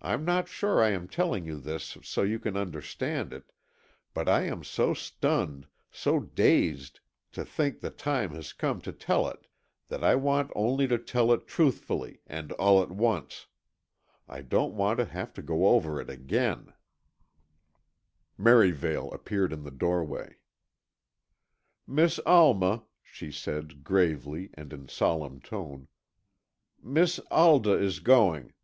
I'm 0.00 0.24
not 0.24 0.46
sure 0.46 0.80
I 0.80 0.90
am 0.90 1.08
telling 1.08 1.44
you 1.44 1.58
this 1.58 1.98
so 2.04 2.22
you 2.22 2.38
can 2.38 2.56
understand 2.56 3.32
it, 3.32 3.50
but 4.14 4.28
I 4.28 4.42
am 4.42 4.62
so 4.62 4.94
stunned, 4.94 5.66
so 5.90 6.20
dazed 6.20 7.00
to 7.32 7.44
think 7.44 7.80
the 7.80 7.90
time 7.90 8.30
has 8.36 8.52
come 8.52 8.80
to 8.82 8.92
tell 8.92 9.26
it, 9.28 9.48
that 9.88 10.04
I 10.04 10.14
want 10.14 10.52
only 10.54 10.86
to 10.86 10.98
tell 10.98 11.32
it 11.32 11.48
truthfully 11.48 12.20
and 12.28 12.52
all 12.52 12.80
at 12.80 12.92
once, 12.92 13.48
I 14.28 14.40
don't 14.40 14.74
want 14.74 15.00
to 15.00 15.04
have 15.04 15.32
to 15.34 15.42
go 15.42 15.66
over 15.66 16.00
it 16.00 16.08
again——" 16.10 16.72
Merivale 18.38 19.10
appeared 19.12 19.52
in 19.52 19.64
the 19.64 19.72
doorway. 19.72 20.36
"Miss 21.88 22.20
Alma," 22.24 22.84
she 23.02 23.32
said, 23.32 23.82
gravely, 23.82 24.50
and 24.54 24.72
in 24.72 24.86
solemn 24.86 25.40
tone, 25.40 25.88
"Miss 26.80 27.18
Alda 27.32 27.72
is 27.72 27.98
going." 27.98 28.54